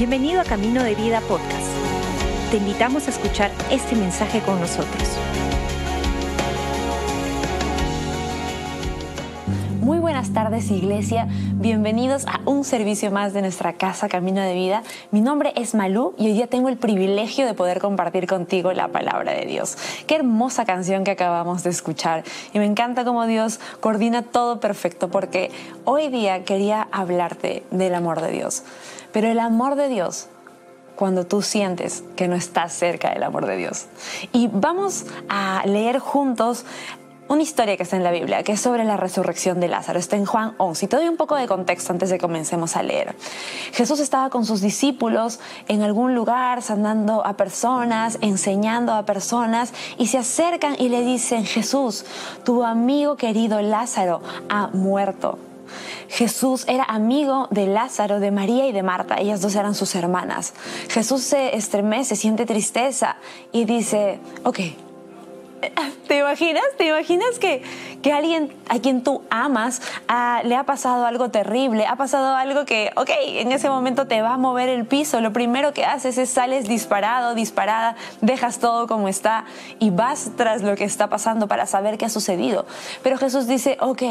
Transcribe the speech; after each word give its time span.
Bienvenido 0.00 0.40
a 0.40 0.44
Camino 0.44 0.82
de 0.82 0.94
Vida 0.94 1.20
Podcast. 1.20 1.68
Te 2.50 2.56
invitamos 2.56 3.06
a 3.06 3.10
escuchar 3.10 3.52
este 3.70 3.94
mensaje 3.94 4.40
con 4.40 4.58
nosotros. 4.58 5.06
Muy 9.80 9.98
buenas 9.98 10.34
tardes 10.34 10.70
Iglesia, 10.70 11.26
bienvenidos 11.54 12.26
a 12.26 12.40
un 12.44 12.64
servicio 12.64 13.10
más 13.10 13.32
de 13.32 13.40
nuestra 13.40 13.72
casa 13.72 14.10
Camino 14.10 14.42
de 14.42 14.52
Vida. 14.52 14.82
Mi 15.10 15.22
nombre 15.22 15.54
es 15.56 15.74
Malú 15.74 16.14
y 16.18 16.26
hoy 16.26 16.34
día 16.34 16.48
tengo 16.48 16.68
el 16.68 16.76
privilegio 16.76 17.46
de 17.46 17.54
poder 17.54 17.80
compartir 17.80 18.26
contigo 18.26 18.74
la 18.74 18.88
palabra 18.88 19.32
de 19.32 19.46
Dios. 19.46 19.78
Qué 20.06 20.16
hermosa 20.16 20.66
canción 20.66 21.02
que 21.02 21.12
acabamos 21.12 21.62
de 21.62 21.70
escuchar 21.70 22.24
y 22.52 22.58
me 22.58 22.66
encanta 22.66 23.06
cómo 23.06 23.24
Dios 23.26 23.58
coordina 23.80 24.20
todo 24.20 24.60
perfecto 24.60 25.08
porque 25.08 25.50
hoy 25.86 26.08
día 26.08 26.44
quería 26.44 26.86
hablarte 26.92 27.64
del 27.70 27.94
amor 27.94 28.20
de 28.20 28.32
Dios. 28.32 28.64
Pero 29.12 29.28
el 29.28 29.38
amor 29.38 29.76
de 29.76 29.88
Dios 29.88 30.28
cuando 31.00 31.24
tú 31.24 31.40
sientes 31.40 32.04
que 32.14 32.28
no 32.28 32.34
estás 32.34 32.74
cerca 32.74 33.14
del 33.14 33.22
amor 33.22 33.46
de 33.46 33.56
Dios. 33.56 33.86
Y 34.34 34.50
vamos 34.52 35.06
a 35.30 35.62
leer 35.64 35.98
juntos 35.98 36.66
una 37.30 37.42
historia 37.42 37.76
que 37.76 37.84
está 37.84 37.96
en 37.96 38.02
la 38.02 38.10
Biblia, 38.10 38.42
que 38.42 38.52
es 38.52 38.60
sobre 38.60 38.82
la 38.82 38.96
resurrección 38.96 39.60
de 39.60 39.68
Lázaro. 39.68 40.00
Está 40.00 40.16
en 40.16 40.26
Juan 40.26 40.54
11. 40.58 40.84
Y 40.84 40.88
te 40.88 40.96
doy 40.96 41.06
un 41.06 41.16
poco 41.16 41.36
de 41.36 41.46
contexto 41.46 41.92
antes 41.92 42.10
de 42.10 42.16
que 42.16 42.22
comencemos 42.22 42.74
a 42.74 42.82
leer. 42.82 43.14
Jesús 43.72 44.00
estaba 44.00 44.30
con 44.30 44.44
sus 44.44 44.60
discípulos 44.60 45.38
en 45.68 45.82
algún 45.82 46.16
lugar, 46.16 46.60
sanando 46.60 47.24
a 47.24 47.34
personas, 47.34 48.18
enseñando 48.20 48.92
a 48.92 49.06
personas, 49.06 49.72
y 49.96 50.08
se 50.08 50.18
acercan 50.18 50.74
y 50.76 50.88
le 50.88 51.02
dicen, 51.02 51.44
Jesús, 51.44 52.04
tu 52.44 52.64
amigo 52.64 53.16
querido 53.16 53.62
Lázaro 53.62 54.22
ha 54.48 54.66
muerto. 54.72 55.38
Jesús 56.08 56.64
era 56.66 56.82
amigo 56.82 57.46
de 57.52 57.68
Lázaro, 57.68 58.18
de 58.18 58.32
María 58.32 58.66
y 58.66 58.72
de 58.72 58.82
Marta. 58.82 59.20
Ellas 59.20 59.40
dos 59.40 59.54
eran 59.54 59.76
sus 59.76 59.94
hermanas. 59.94 60.52
Jesús 60.88 61.22
se 61.22 61.54
estremece, 61.54 62.16
siente 62.16 62.44
tristeza 62.44 63.18
y 63.52 63.66
dice, 63.66 64.18
ok, 64.42 64.58
¿Te 66.08 66.18
imaginas? 66.18 66.64
¿Te 66.76 66.86
imaginas 66.86 67.38
que, 67.38 67.62
que 68.02 68.12
alguien 68.12 68.52
a 68.68 68.78
quien 68.78 69.02
tú 69.02 69.22
amas 69.30 69.82
ah, 70.08 70.42
le 70.44 70.56
ha 70.56 70.64
pasado 70.64 71.06
algo 71.06 71.30
terrible? 71.30 71.86
Ha 71.86 71.96
pasado 71.96 72.34
algo 72.34 72.64
que, 72.64 72.90
ok, 72.96 73.10
en 73.26 73.52
ese 73.52 73.68
momento 73.68 74.06
te 74.06 74.22
va 74.22 74.34
a 74.34 74.36
mover 74.36 74.68
el 74.68 74.86
piso. 74.86 75.20
Lo 75.20 75.32
primero 75.32 75.72
que 75.72 75.84
haces 75.84 76.18
es 76.18 76.30
sales 76.30 76.68
disparado, 76.68 77.34
disparada, 77.34 77.96
dejas 78.20 78.58
todo 78.58 78.86
como 78.86 79.08
está 79.08 79.44
y 79.78 79.90
vas 79.90 80.30
tras 80.36 80.62
lo 80.62 80.76
que 80.76 80.84
está 80.84 81.08
pasando 81.08 81.48
para 81.48 81.66
saber 81.66 81.98
qué 81.98 82.06
ha 82.06 82.10
sucedido. 82.10 82.66
Pero 83.02 83.18
Jesús 83.18 83.46
dice, 83.46 83.76
ok, 83.80 84.02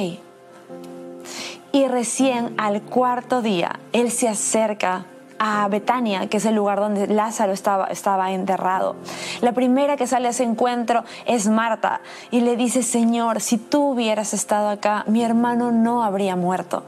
y 1.71 1.87
recién 1.87 2.55
al 2.57 2.81
cuarto 2.81 3.41
día, 3.41 3.79
Él 3.93 4.11
se 4.11 4.27
acerca 4.27 5.05
a 5.39 5.67
Betania, 5.69 6.27
que 6.27 6.37
es 6.37 6.45
el 6.45 6.55
lugar 6.55 6.79
donde 6.79 7.07
Lázaro 7.07 7.53
estaba, 7.53 7.85
estaba 7.85 8.31
enterrado. 8.31 8.95
La 9.41 9.53
primera 9.53 9.97
que 9.97 10.05
sale 10.05 10.27
a 10.27 10.31
ese 10.31 10.43
encuentro 10.43 11.03
es 11.25 11.47
Marta 11.47 12.01
y 12.29 12.41
le 12.41 12.57
dice, 12.57 12.83
Señor, 12.83 13.41
si 13.41 13.57
tú 13.57 13.91
hubieras 13.91 14.33
estado 14.33 14.69
acá, 14.69 15.05
mi 15.07 15.23
hermano 15.23 15.71
no 15.71 16.03
habría 16.03 16.35
muerto. 16.35 16.83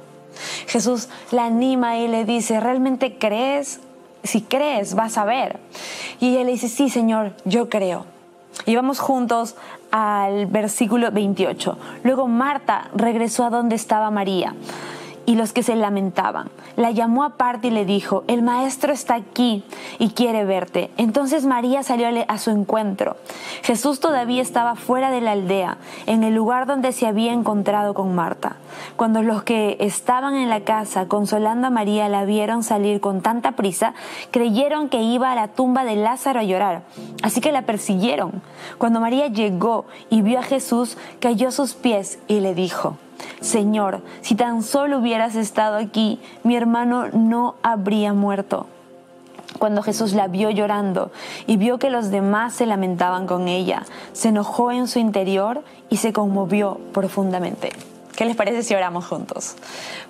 Jesús 0.67 1.09
la 1.31 1.45
anima 1.45 1.97
y 1.97 2.07
le 2.07 2.25
dice, 2.25 2.59
¿realmente 2.59 3.17
crees? 3.17 3.79
Si 4.23 4.41
crees, 4.41 4.93
vas 4.95 5.17
a 5.17 5.25
ver. 5.25 5.59
Y 6.19 6.29
ella 6.29 6.43
le 6.43 6.51
dice, 6.51 6.67
sí, 6.67 6.89
Señor, 6.89 7.33
yo 7.45 7.69
creo. 7.69 8.05
Y 8.65 8.75
vamos 8.75 8.99
juntos 8.99 9.55
al 9.91 10.45
versículo 10.45 11.11
28. 11.11 11.77
Luego 12.03 12.27
Marta 12.27 12.89
regresó 12.93 13.45
a 13.45 13.49
donde 13.49 13.75
estaba 13.75 14.11
María 14.11 14.53
y 15.25 15.35
los 15.35 15.53
que 15.53 15.63
se 15.63 15.75
lamentaban. 15.75 16.49
La 16.75 16.91
llamó 16.91 17.23
aparte 17.23 17.67
y 17.67 17.71
le 17.71 17.85
dijo, 17.85 18.23
el 18.27 18.41
maestro 18.41 18.93
está 18.93 19.15
aquí 19.15 19.63
y 19.99 20.09
quiere 20.09 20.45
verte. 20.45 20.91
Entonces 20.97 21.45
María 21.45 21.83
salió 21.83 22.07
a 22.27 22.37
su 22.37 22.49
encuentro. 22.49 23.17
Jesús 23.63 23.99
todavía 23.99 24.41
estaba 24.41 24.75
fuera 24.75 25.11
de 25.11 25.21
la 25.21 25.33
aldea, 25.33 25.77
en 26.05 26.23
el 26.23 26.33
lugar 26.33 26.65
donde 26.65 26.91
se 26.91 27.07
había 27.07 27.33
encontrado 27.33 27.93
con 27.93 28.15
Marta. 28.15 28.55
Cuando 28.95 29.21
los 29.21 29.43
que 29.43 29.77
estaban 29.79 30.35
en 30.35 30.49
la 30.49 30.61
casa 30.61 31.07
consolando 31.07 31.67
a 31.67 31.71
María 31.71 32.09
la 32.09 32.25
vieron 32.25 32.63
salir 32.63 33.01
con 33.01 33.21
tanta 33.21 33.53
prisa, 33.53 33.93
creyeron 34.31 34.89
que 34.89 35.01
iba 35.01 35.31
a 35.31 35.35
la 35.35 35.49
tumba 35.49 35.83
de 35.83 35.95
Lázaro 35.95 36.39
a 36.39 36.43
llorar. 36.43 36.83
Así 37.23 37.41
que 37.41 37.51
la 37.51 37.63
persiguieron. 37.63 38.41
Cuando 38.77 38.99
María 38.99 39.27
llegó 39.27 39.85
y 40.09 40.21
vio 40.21 40.39
a 40.39 40.43
Jesús, 40.43 40.97
cayó 41.19 41.49
a 41.49 41.51
sus 41.51 41.73
pies 41.73 42.19
y 42.27 42.39
le 42.39 42.55
dijo, 42.55 42.97
Señor, 43.39 44.01
si 44.21 44.35
tan 44.35 44.63
solo 44.63 44.99
hubieras 44.99 45.35
estado 45.35 45.77
aquí, 45.77 46.19
mi 46.43 46.55
hermano 46.55 47.07
no 47.13 47.55
habría 47.63 48.13
muerto. 48.13 48.67
Cuando 49.59 49.83
Jesús 49.83 50.13
la 50.13 50.27
vio 50.27 50.49
llorando 50.49 51.11
y 51.45 51.57
vio 51.57 51.77
que 51.77 51.89
los 51.89 52.09
demás 52.09 52.53
se 52.53 52.65
lamentaban 52.65 53.27
con 53.27 53.47
ella, 53.47 53.83
se 54.13 54.29
enojó 54.29 54.71
en 54.71 54.87
su 54.87 54.99
interior 54.99 55.63
y 55.89 55.97
se 55.97 56.13
conmovió 56.13 56.79
profundamente. 56.93 57.71
¿Qué 58.21 58.25
les 58.25 58.35
parece 58.35 58.61
si 58.61 58.75
oramos 58.75 59.07
juntos? 59.07 59.55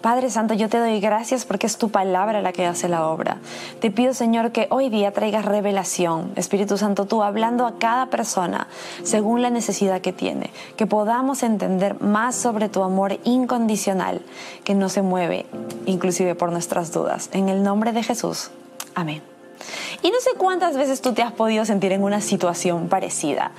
Padre 0.02 0.30
Santo, 0.30 0.54
yo 0.54 0.68
te 0.68 0.78
doy 0.80 1.00
gracias 1.00 1.46
porque 1.46 1.66
es 1.66 1.78
tu 1.78 1.92
palabra 1.92 2.42
la 2.42 2.52
que 2.52 2.66
hace 2.66 2.90
la 2.90 3.08
obra. 3.08 3.38
Te 3.80 3.90
pido, 3.90 4.14
Señor, 4.14 4.52
que 4.52 4.68
hoy 4.70 4.90
día 4.90 5.14
traigas 5.14 5.46
revelación. 5.46 6.34
Espíritu 6.36 6.78
Santo, 6.78 7.06
tú 7.06 7.24
hablando 7.24 7.66
a 7.66 7.80
cada 7.80 8.08
persona 8.08 8.68
según 9.04 9.42
la 9.42 9.50
necesidad 9.50 10.02
que 10.02 10.12
tiene. 10.12 10.50
Que 10.76 10.88
podamos 10.88 11.42
entender 11.42 12.02
más 12.02 12.36
sobre 12.36 12.68
tu 12.68 12.84
amor 12.84 13.18
incondicional 13.24 14.20
que 14.66 14.76
no 14.76 14.90
se 14.90 15.02
mueve, 15.02 15.46
inclusive 15.86 16.36
por 16.36 16.52
nuestras 16.52 16.92
dudas. 16.92 17.30
En 17.32 17.48
el 17.48 17.64
nombre 17.64 17.94
de 17.94 18.04
Jesús. 18.04 18.52
Amén. 18.94 19.22
Y 20.02 20.12
no 20.12 20.20
sé 20.20 20.32
cuántas 20.38 20.76
veces 20.76 21.00
tú 21.00 21.14
te 21.14 21.22
has 21.22 21.32
podido 21.32 21.64
sentir 21.64 21.94
en 21.94 22.04
una 22.04 22.20
situación 22.20 22.90
parecida 22.90 23.52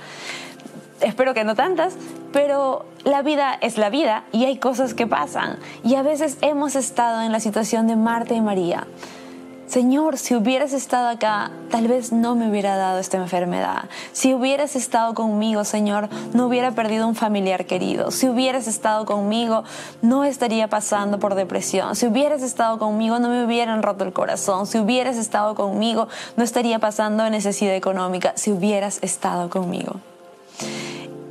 espero 1.01 1.33
que 1.33 1.43
no 1.43 1.55
tantas, 1.55 1.95
pero 2.31 2.85
la 3.03 3.21
vida 3.21 3.57
es 3.61 3.77
la 3.77 3.89
vida 3.89 4.23
y 4.31 4.45
hay 4.45 4.57
cosas 4.57 4.93
que 4.93 5.07
pasan. 5.07 5.59
Y 5.83 5.95
a 5.95 6.03
veces 6.03 6.37
hemos 6.41 6.75
estado 6.75 7.21
en 7.21 7.31
la 7.31 7.39
situación 7.39 7.87
de 7.87 7.95
Marta 7.95 8.33
y 8.33 8.41
María. 8.41 8.87
Señor, 9.73 10.19
si 10.19 10.35
hubieras 10.35 10.71
estado 10.71 11.07
acá, 11.07 11.49
tal 11.71 11.87
vez 11.87 12.11
no 12.11 12.35
me 12.35 12.47
hubiera 12.47 12.75
dado 12.75 12.99
esta 12.99 13.17
enfermedad. 13.17 13.85
Si 14.11 14.31
hubieras 14.31 14.75
estado 14.75 15.15
conmigo, 15.15 15.63
Señor, 15.63 16.09
no 16.33 16.45
hubiera 16.45 16.71
perdido 16.71 17.07
un 17.07 17.15
familiar 17.15 17.65
querido. 17.65 18.11
Si 18.11 18.29
hubieras 18.29 18.67
estado 18.67 19.05
conmigo, 19.05 19.63
no 20.03 20.25
estaría 20.25 20.67
pasando 20.67 21.17
por 21.17 21.33
depresión. 21.33 21.95
Si 21.95 22.05
hubieras 22.05 22.43
estado 22.43 22.77
conmigo, 22.77 23.17
no 23.17 23.29
me 23.29 23.45
hubieran 23.45 23.81
roto 23.81 24.03
el 24.03 24.13
corazón. 24.13 24.67
Si 24.67 24.77
hubieras 24.77 25.17
estado 25.17 25.55
conmigo, 25.55 26.07
no 26.37 26.43
estaría 26.43 26.77
pasando 26.77 27.27
necesidad 27.31 27.73
económica. 27.73 28.33
Si 28.35 28.51
hubieras 28.51 28.99
estado 29.01 29.49
conmigo. 29.49 30.01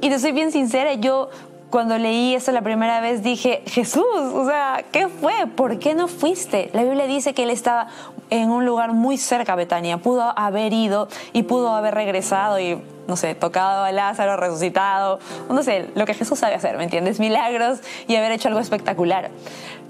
Y 0.01 0.09
te 0.09 0.19
soy 0.19 0.33
bien 0.33 0.51
sincera, 0.51 0.95
yo 0.95 1.31
cuando 1.73 1.97
leí 1.97 2.35
eso 2.35 2.53
la 2.53 2.61
primera 2.61 3.01
vez 3.01 3.23
dije, 3.23 3.63
Jesús, 3.67 4.05
o 4.15 4.45
sea, 4.47 4.85
¿qué 4.93 5.09
fue? 5.09 5.47
¿Por 5.57 5.79
qué 5.79 5.95
no 5.95 6.07
fuiste? 6.07 6.71
La 6.75 6.83
Biblia 6.83 7.07
dice 7.07 7.33
que 7.33 7.45
él 7.45 7.51
estaba 7.51 7.87
en 8.29 8.51
un 8.51 8.67
lugar 8.67 8.93
muy 8.93 9.17
cerca 9.17 9.55
a 9.55 9.57
Betania, 9.57 9.97
pudo 9.97 10.39
haber 10.39 10.73
ido 10.75 11.09
y 11.33 11.45
pudo 11.45 11.75
haber 11.75 11.95
regresado 11.95 12.61
y, 12.61 12.79
no 13.09 13.17
sé, 13.17 13.35
tocado 13.35 13.85
a 13.85 13.93
Lázaro, 13.93 14.37
resucitado, 14.37 15.19
no 15.49 15.63
sé, 15.63 15.89
lo 15.95 16.05
que 16.05 16.13
Jesús 16.15 16.39
sabe 16.39 16.55
hacer, 16.55 16.77
¿me 16.77 16.85
entiendes? 16.85 17.19
Milagros 17.19 17.81
y 18.07 18.17
haber 18.17 18.33
hecho 18.33 18.49
algo 18.49 18.61
espectacular. 18.61 19.31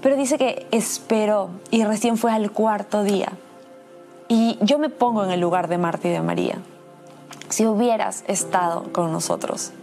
Pero 0.01 0.15
dice 0.15 0.37
que 0.37 0.67
esperó 0.71 1.49
y 1.69 1.83
recién 1.83 2.17
fue 2.17 2.31
al 2.31 2.51
cuarto 2.51 3.03
día. 3.03 3.33
Y 4.29 4.57
yo 4.61 4.79
me 4.79 4.89
pongo 4.89 5.23
en 5.25 5.31
el 5.31 5.41
lugar 5.41 5.67
de 5.67 5.77
Marta 5.77 6.07
y 6.07 6.11
de 6.11 6.21
María. 6.21 6.59
Si 7.53 7.67
hubieras 7.67 8.23
estado 8.27 8.91
con 8.91 9.11
nosotros, 9.11 9.73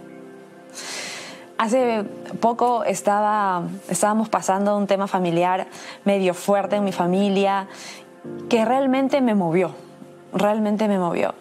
Hace 1.57 2.03
poco 2.39 2.83
estaba, 2.83 3.61
estábamos 3.87 4.29
pasando 4.29 4.75
un 4.75 4.87
tema 4.87 5.07
familiar 5.07 5.67
medio 6.03 6.33
fuerte 6.33 6.77
en 6.77 6.83
mi 6.83 6.91
familia 6.91 7.67
que 8.49 8.65
realmente 8.65 9.21
me 9.21 9.35
movió, 9.35 9.71
realmente 10.33 10.87
me 10.87 10.97
movió. 10.97 11.35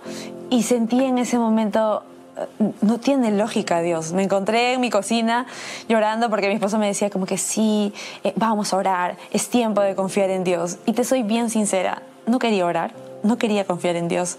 Y 0.50 0.62
sentí 0.64 1.02
en 1.02 1.16
ese 1.16 1.38
momento, 1.38 2.02
eh, 2.37 2.72
no 2.82 3.00
tiene 3.00 3.32
lógica 3.32 3.81
Dios. 3.81 4.12
Me 4.12 4.22
encontré 4.22 4.75
en 4.75 4.82
mi 4.82 4.90
cocina 4.90 5.46
llorando 5.88 6.28
porque 6.28 6.49
mi 6.49 6.54
esposo 6.54 6.78
me 6.78 6.87
decía 6.87 7.08
como 7.08 7.25
que 7.25 7.38
sí, 7.38 7.94
eh, 8.22 8.34
vamos 8.37 8.75
a 8.75 8.76
orar, 8.76 9.16
es 9.32 9.49
tiempo 9.49 9.81
de 9.81 9.94
confiar 9.94 10.28
en 10.28 10.44
Dios. 10.44 10.76
Y 10.84 10.93
te 10.93 11.02
soy 11.02 11.22
bien 11.22 11.49
sincera, 11.49 12.02
no 12.26 12.38
quería 12.38 12.66
orar, 12.66 12.93
no 13.22 13.38
quería 13.38 13.64
confiar 13.64 13.96
en 13.96 14.08
Dios. 14.08 14.37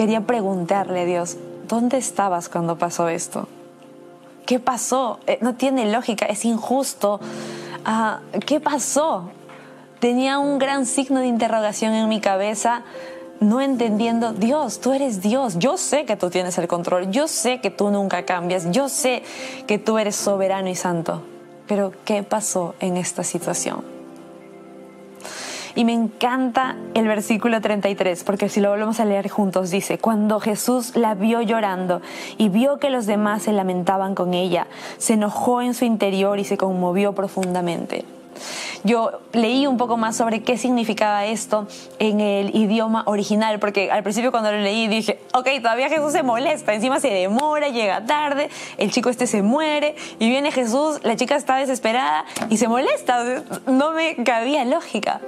Quería 0.00 0.22
preguntarle 0.22 1.02
a 1.02 1.04
Dios, 1.04 1.36
¿dónde 1.68 1.98
estabas 1.98 2.48
cuando 2.48 2.78
pasó 2.78 3.10
esto? 3.10 3.48
¿Qué 4.46 4.58
pasó? 4.58 5.20
Eh, 5.26 5.36
no 5.42 5.56
tiene 5.56 5.92
lógica, 5.92 6.24
es 6.24 6.46
injusto. 6.46 7.20
Ah, 7.84 8.20
¿Qué 8.46 8.60
pasó? 8.60 9.28
Tenía 9.98 10.38
un 10.38 10.58
gran 10.58 10.86
signo 10.86 11.20
de 11.20 11.26
interrogación 11.26 11.92
en 11.92 12.08
mi 12.08 12.18
cabeza, 12.18 12.82
no 13.40 13.60
entendiendo, 13.60 14.32
Dios, 14.32 14.80
tú 14.80 14.94
eres 14.94 15.20
Dios, 15.20 15.58
yo 15.58 15.76
sé 15.76 16.06
que 16.06 16.16
tú 16.16 16.30
tienes 16.30 16.56
el 16.56 16.66
control, 16.66 17.10
yo 17.10 17.28
sé 17.28 17.60
que 17.60 17.68
tú 17.68 17.90
nunca 17.90 18.24
cambias, 18.24 18.70
yo 18.70 18.88
sé 18.88 19.22
que 19.66 19.76
tú 19.76 19.98
eres 19.98 20.16
soberano 20.16 20.70
y 20.70 20.76
santo, 20.76 21.20
pero 21.68 21.92
¿qué 22.06 22.22
pasó 22.22 22.74
en 22.80 22.96
esta 22.96 23.22
situación? 23.22 23.99
Y 25.80 25.84
me 25.86 25.94
encanta 25.94 26.76
el 26.92 27.08
versículo 27.08 27.62
33, 27.62 28.22
porque 28.24 28.50
si 28.50 28.60
lo 28.60 28.68
volvemos 28.68 29.00
a 29.00 29.06
leer 29.06 29.30
juntos, 29.30 29.70
dice, 29.70 29.96
cuando 29.96 30.38
Jesús 30.38 30.94
la 30.94 31.14
vio 31.14 31.40
llorando 31.40 32.02
y 32.36 32.50
vio 32.50 32.78
que 32.78 32.90
los 32.90 33.06
demás 33.06 33.44
se 33.44 33.54
lamentaban 33.54 34.14
con 34.14 34.34
ella, 34.34 34.66
se 34.98 35.14
enojó 35.14 35.62
en 35.62 35.72
su 35.72 35.86
interior 35.86 36.38
y 36.38 36.44
se 36.44 36.58
conmovió 36.58 37.14
profundamente. 37.14 38.04
Yo 38.82 39.20
leí 39.32 39.66
un 39.66 39.76
poco 39.76 39.96
más 39.96 40.16
sobre 40.16 40.42
qué 40.42 40.56
significaba 40.56 41.26
esto 41.26 41.66
en 41.98 42.20
el 42.20 42.54
idioma 42.56 43.02
original, 43.06 43.58
porque 43.58 43.90
al 43.90 44.02
principio 44.02 44.30
cuando 44.30 44.50
lo 44.50 44.58
leí 44.58 44.88
dije, 44.88 45.20
ok, 45.34 45.48
todavía 45.60 45.88
Jesús 45.88 46.12
se 46.12 46.22
molesta, 46.22 46.72
encima 46.72 46.98
se 46.98 47.08
demora, 47.08 47.68
llega 47.68 48.06
tarde, 48.06 48.48
el 48.78 48.90
chico 48.90 49.10
este 49.10 49.26
se 49.26 49.42
muere 49.42 49.94
y 50.18 50.28
viene 50.28 50.50
Jesús, 50.50 51.00
la 51.02 51.16
chica 51.16 51.36
está 51.36 51.56
desesperada 51.56 52.24
y 52.48 52.56
se 52.56 52.68
molesta, 52.68 53.24
no 53.66 53.92
me 53.92 54.16
cabía 54.24 54.64
lógica. 54.64 55.20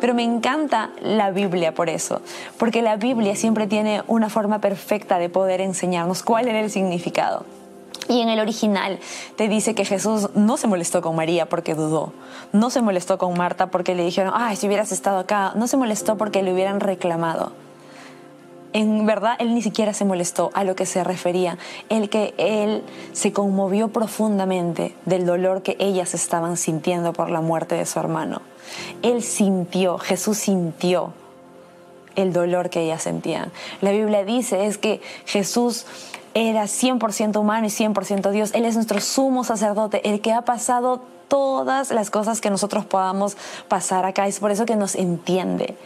Pero 0.00 0.12
me 0.14 0.24
encanta 0.24 0.90
la 1.00 1.30
Biblia 1.30 1.72
por 1.72 1.88
eso, 1.88 2.20
porque 2.58 2.82
la 2.82 2.96
Biblia 2.96 3.36
siempre 3.36 3.66
tiene 3.66 4.02
una 4.08 4.28
forma 4.28 4.60
perfecta 4.60 5.18
de 5.18 5.28
poder 5.28 5.60
enseñarnos 5.60 6.22
cuál 6.22 6.48
era 6.48 6.60
el 6.60 6.70
significado. 6.70 7.55
Y 8.08 8.20
en 8.20 8.28
el 8.28 8.38
original 8.38 8.98
te 9.36 9.48
dice 9.48 9.74
que 9.74 9.84
Jesús 9.84 10.30
no 10.34 10.56
se 10.56 10.68
molestó 10.68 11.02
con 11.02 11.16
María 11.16 11.46
porque 11.46 11.74
dudó, 11.74 12.12
no 12.52 12.70
se 12.70 12.80
molestó 12.82 13.18
con 13.18 13.36
Marta 13.36 13.66
porque 13.68 13.94
le 13.94 14.04
dijeron, 14.04 14.32
ay, 14.36 14.56
si 14.56 14.66
hubieras 14.66 14.92
estado 14.92 15.18
acá, 15.18 15.52
no 15.56 15.66
se 15.66 15.76
molestó 15.76 16.16
porque 16.16 16.42
le 16.42 16.52
hubieran 16.52 16.80
reclamado. 16.80 17.52
En 18.72 19.06
verdad, 19.06 19.36
él 19.38 19.54
ni 19.54 19.62
siquiera 19.62 19.94
se 19.94 20.04
molestó 20.04 20.50
a 20.52 20.62
lo 20.62 20.76
que 20.76 20.84
se 20.84 21.02
refería, 21.02 21.56
el 21.88 22.10
que 22.10 22.34
él 22.36 22.82
se 23.12 23.32
conmovió 23.32 23.88
profundamente 23.88 24.94
del 25.06 25.24
dolor 25.24 25.62
que 25.62 25.76
ellas 25.78 26.12
estaban 26.14 26.56
sintiendo 26.56 27.12
por 27.12 27.30
la 27.30 27.40
muerte 27.40 27.74
de 27.74 27.86
su 27.86 27.98
hermano. 27.98 28.42
Él 29.02 29.22
sintió, 29.22 29.98
Jesús 29.98 30.38
sintió 30.38 31.14
el 32.16 32.32
dolor 32.32 32.68
que 32.68 32.82
ellas 32.82 33.02
sentían. 33.02 33.50
La 33.80 33.92
Biblia 33.92 34.24
dice 34.24 34.66
es 34.66 34.78
que 34.78 35.00
Jesús 35.24 35.86
era 36.36 36.64
100% 36.64 37.40
humano 37.40 37.66
y 37.66 37.70
100% 37.70 38.30
Dios. 38.30 38.52
Él 38.52 38.66
es 38.66 38.74
nuestro 38.74 39.00
sumo 39.00 39.42
sacerdote, 39.42 40.06
el 40.08 40.20
que 40.20 40.34
ha 40.34 40.42
pasado 40.42 41.00
todas 41.28 41.90
las 41.90 42.10
cosas 42.10 42.42
que 42.42 42.50
nosotros 42.50 42.84
podamos 42.84 43.38
pasar 43.68 44.04
acá. 44.04 44.26
Es 44.26 44.38
por 44.38 44.50
eso 44.50 44.66
que 44.66 44.76
nos 44.76 44.96
entiende. 44.96 45.78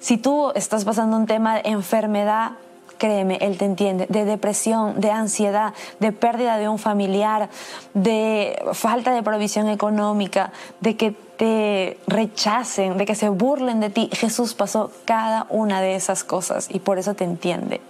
Si 0.00 0.16
tú 0.16 0.50
estás 0.56 0.84
pasando 0.84 1.16
un 1.16 1.26
tema 1.26 1.54
de 1.54 1.70
enfermedad, 1.70 2.52
créeme, 2.98 3.38
Él 3.40 3.58
te 3.58 3.64
entiende, 3.64 4.06
de 4.08 4.24
depresión, 4.24 5.00
de 5.00 5.12
ansiedad, 5.12 5.72
de 6.00 6.10
pérdida 6.10 6.58
de 6.58 6.68
un 6.68 6.80
familiar, 6.80 7.48
de 7.94 8.60
falta 8.72 9.12
de 9.12 9.22
provisión 9.22 9.68
económica, 9.68 10.50
de 10.80 10.96
que 10.96 11.12
te 11.12 11.96
rechacen, 12.08 12.98
de 12.98 13.06
que 13.06 13.14
se 13.14 13.28
burlen 13.28 13.78
de 13.78 13.90
ti. 13.90 14.10
Jesús 14.12 14.54
pasó 14.54 14.90
cada 15.04 15.46
una 15.48 15.80
de 15.80 15.94
esas 15.94 16.24
cosas 16.24 16.66
y 16.72 16.80
por 16.80 16.98
eso 16.98 17.14
te 17.14 17.22
entiende. 17.22 17.80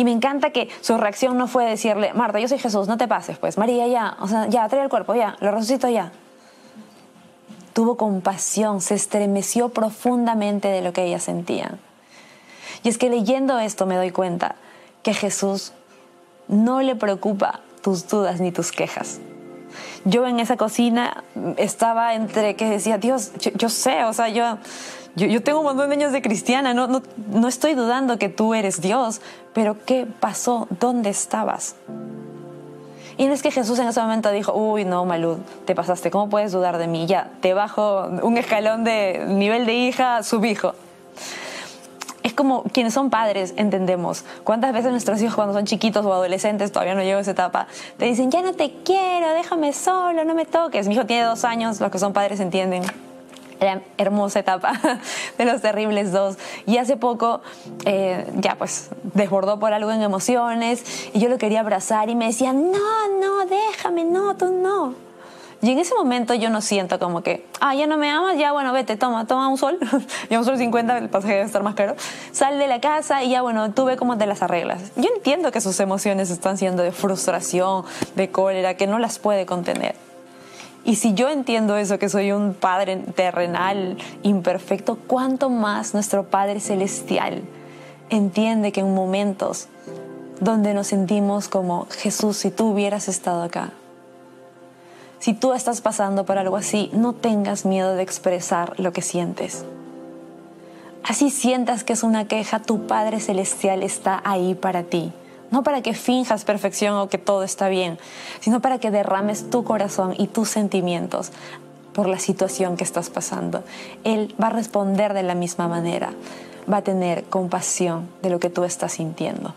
Y 0.00 0.04
me 0.04 0.12
encanta 0.12 0.48
que 0.48 0.70
su 0.80 0.96
reacción 0.96 1.36
no 1.36 1.46
fue 1.46 1.66
decirle, 1.66 2.14
Marta, 2.14 2.40
yo 2.40 2.48
soy 2.48 2.58
Jesús, 2.58 2.88
no 2.88 2.96
te 2.96 3.06
pases, 3.06 3.36
pues, 3.36 3.58
María, 3.58 3.86
ya, 3.86 4.16
o 4.20 4.28
sea, 4.28 4.48
ya, 4.48 4.66
trae 4.66 4.82
el 4.82 4.88
cuerpo, 4.88 5.14
ya, 5.14 5.36
lo 5.40 5.50
resucito 5.50 5.90
ya. 5.90 6.10
Tuvo 7.74 7.98
compasión, 7.98 8.80
se 8.80 8.94
estremeció 8.94 9.68
profundamente 9.68 10.68
de 10.68 10.80
lo 10.80 10.94
que 10.94 11.04
ella 11.04 11.18
sentía. 11.18 11.72
Y 12.82 12.88
es 12.88 12.96
que 12.96 13.10
leyendo 13.10 13.58
esto 13.58 13.84
me 13.84 13.96
doy 13.96 14.10
cuenta 14.10 14.54
que 15.02 15.12
Jesús 15.12 15.74
no 16.48 16.80
le 16.80 16.96
preocupa 16.96 17.60
tus 17.82 18.08
dudas 18.08 18.40
ni 18.40 18.52
tus 18.52 18.72
quejas. 18.72 19.20
Yo 20.06 20.26
en 20.26 20.40
esa 20.40 20.56
cocina 20.56 21.24
estaba 21.58 22.14
entre 22.14 22.56
que 22.56 22.70
decía, 22.70 22.96
Dios, 22.96 23.32
yo, 23.38 23.50
yo 23.50 23.68
sé, 23.68 24.04
o 24.04 24.14
sea, 24.14 24.30
yo 24.30 24.56
yo, 25.16 25.42
tengo 25.42 25.60
un 25.60 25.64
montón 25.64 25.88
de 25.88 25.96
años 25.96 26.12
de 26.12 26.22
cristiana, 26.22 26.72
no, 26.72 26.86
no, 26.86 27.02
no 27.32 27.48
estoy 27.48 27.74
dudando 27.74 28.18
que 28.18 28.28
tú 28.28 28.54
eres 28.54 28.80
Dios, 28.80 29.20
pero 29.52 29.76
¿qué 29.84 30.06
pasó? 30.06 30.68
¿Dónde 30.78 31.10
estabas? 31.10 31.74
Y 33.16 33.26
no 33.26 33.34
es 33.34 33.42
que 33.42 33.50
Jesús 33.50 33.78
en 33.78 33.88
ese 33.88 34.00
momento 34.00 34.30
dijo, 34.30 34.54
uy, 34.54 34.84
no, 34.84 35.04
Malud, 35.04 35.38
te 35.66 35.74
pasaste, 35.74 36.10
¿cómo 36.10 36.30
puedes 36.30 36.52
dudar 36.52 36.78
de 36.78 36.86
mí? 36.86 37.06
Ya, 37.06 37.30
te 37.40 37.52
bajo 37.52 38.06
un 38.22 38.38
escalón 38.38 38.84
de 38.84 39.24
nivel 39.28 39.66
de 39.66 39.74
hija, 39.74 40.22
subhijo. 40.22 40.74
Es 42.22 42.32
como 42.32 42.62
quienes 42.64 42.94
son 42.94 43.10
padres, 43.10 43.54
entendemos. 43.56 44.24
¿Cuántas 44.44 44.72
veces 44.72 44.92
nuestros 44.92 45.20
hijos 45.20 45.34
cuando 45.34 45.52
son 45.52 45.64
chiquitos 45.64 46.06
o 46.06 46.12
adolescentes, 46.12 46.70
todavía 46.70 46.94
no 46.94 47.02
llego 47.02 47.18
a 47.18 47.22
esa 47.22 47.32
etapa, 47.32 47.66
te 47.98 48.06
dicen, 48.06 48.30
ya 48.30 48.42
no 48.42 48.54
te 48.54 48.72
quiero, 48.84 49.34
déjame 49.34 49.72
solo, 49.72 50.24
no 50.24 50.34
me 50.34 50.46
toques? 50.46 50.86
Mi 50.86 50.94
hijo 50.94 51.04
tiene 51.04 51.24
dos 51.24 51.44
años, 51.44 51.80
los 51.80 51.90
que 51.90 51.98
son 51.98 52.12
padres 52.12 52.40
entienden 52.40 52.84
la 53.60 53.82
hermosa 53.98 54.40
etapa 54.40 54.72
de 55.38 55.44
los 55.44 55.60
terribles 55.60 56.12
dos. 56.12 56.36
Y 56.66 56.78
hace 56.78 56.96
poco 56.96 57.42
eh, 57.84 58.26
ya 58.36 58.56
pues 58.56 58.90
desbordó 59.14 59.58
por 59.58 59.72
algo 59.72 59.92
en 59.92 60.02
emociones 60.02 61.10
y 61.12 61.20
yo 61.20 61.28
lo 61.28 61.38
quería 61.38 61.60
abrazar 61.60 62.10
y 62.10 62.14
me 62.14 62.26
decía, 62.26 62.52
no, 62.52 63.08
no, 63.20 63.46
déjame, 63.46 64.04
no, 64.04 64.36
tú 64.36 64.50
no. 64.52 64.94
Y 65.62 65.70
en 65.70 65.78
ese 65.78 65.94
momento 65.94 66.32
yo 66.32 66.48
no 66.48 66.62
siento 66.62 66.98
como 66.98 67.22
que, 67.22 67.46
ah, 67.60 67.74
ya 67.74 67.86
no 67.86 67.98
me 67.98 68.10
amas, 68.10 68.38
ya 68.38 68.52
bueno, 68.52 68.72
vete, 68.72 68.96
toma, 68.96 69.26
toma 69.26 69.48
un 69.48 69.58
sol, 69.58 69.78
ya 70.30 70.38
un 70.38 70.44
sol 70.46 70.56
50, 70.56 70.96
el 70.96 71.10
pasaje 71.10 71.34
debe 71.34 71.44
estar 71.44 71.62
más 71.62 71.74
caro, 71.74 71.96
sal 72.32 72.58
de 72.58 72.66
la 72.66 72.80
casa 72.80 73.22
y 73.22 73.30
ya 73.30 73.42
bueno, 73.42 73.70
tú 73.72 73.84
ve 73.84 73.98
cómo 73.98 74.16
te 74.16 74.24
las 74.24 74.42
arreglas. 74.42 74.80
Yo 74.96 75.10
entiendo 75.14 75.52
que 75.52 75.60
sus 75.60 75.78
emociones 75.80 76.30
están 76.30 76.56
siendo 76.56 76.82
de 76.82 76.92
frustración, 76.92 77.84
de 78.16 78.30
cólera, 78.30 78.74
que 78.74 78.86
no 78.86 78.98
las 78.98 79.18
puede 79.18 79.44
contener. 79.44 80.09
Y 80.84 80.96
si 80.96 81.14
yo 81.14 81.28
entiendo 81.28 81.76
eso, 81.76 81.98
que 81.98 82.08
soy 82.08 82.32
un 82.32 82.54
Padre 82.54 82.96
terrenal, 82.96 83.98
imperfecto, 84.22 84.96
¿cuánto 85.06 85.50
más 85.50 85.92
nuestro 85.92 86.24
Padre 86.24 86.60
celestial 86.60 87.42
entiende 88.08 88.72
que 88.72 88.80
en 88.80 88.94
momentos 88.94 89.68
donde 90.40 90.72
nos 90.72 90.86
sentimos 90.86 91.48
como 91.48 91.86
Jesús, 91.90 92.38
si 92.38 92.50
tú 92.50 92.68
hubieras 92.68 93.08
estado 93.08 93.42
acá, 93.42 93.72
si 95.18 95.34
tú 95.34 95.52
estás 95.52 95.82
pasando 95.82 96.24
por 96.24 96.38
algo 96.38 96.56
así, 96.56 96.90
no 96.94 97.12
tengas 97.12 97.66
miedo 97.66 97.94
de 97.94 98.02
expresar 98.02 98.72
lo 98.80 98.94
que 98.94 99.02
sientes. 99.02 99.66
Así 101.04 101.28
sientas 101.28 101.84
que 101.84 101.92
es 101.92 102.02
una 102.02 102.26
queja, 102.26 102.60
tu 102.60 102.86
Padre 102.86 103.20
Celestial 103.20 103.82
está 103.82 104.22
ahí 104.24 104.54
para 104.54 104.84
ti 104.84 105.12
no 105.50 105.62
para 105.62 105.82
que 105.82 105.94
finjas 105.94 106.44
perfección 106.44 106.96
o 106.96 107.08
que 107.08 107.18
todo 107.18 107.42
está 107.42 107.68
bien, 107.68 107.98
sino 108.40 108.60
para 108.60 108.78
que 108.78 108.90
derrames 108.90 109.50
tu 109.50 109.64
corazón 109.64 110.14
y 110.16 110.26
tus 110.28 110.48
sentimientos 110.48 111.32
por 111.92 112.08
la 112.08 112.18
situación 112.18 112.76
que 112.76 112.84
estás 112.84 113.10
pasando. 113.10 113.64
Él 114.04 114.34
va 114.40 114.48
a 114.48 114.50
responder 114.50 115.14
de 115.14 115.22
la 115.22 115.34
misma 115.34 115.68
manera, 115.68 116.12
va 116.70 116.78
a 116.78 116.82
tener 116.82 117.24
compasión 117.24 118.08
de 118.22 118.30
lo 118.30 118.38
que 118.38 118.50
tú 118.50 118.64
estás 118.64 118.92
sintiendo. 118.92 119.54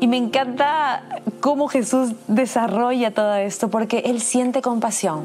Y 0.00 0.08
me 0.08 0.16
encanta 0.16 1.20
cómo 1.40 1.68
Jesús 1.68 2.12
desarrolla 2.26 3.12
todo 3.12 3.36
esto, 3.36 3.70
porque 3.70 3.98
Él 4.06 4.20
siente 4.20 4.60
compasión. 4.60 5.22